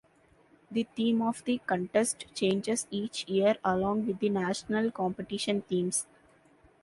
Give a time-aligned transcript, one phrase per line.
[0.71, 6.07] The theme of the contest changes each year along with the National competition themes.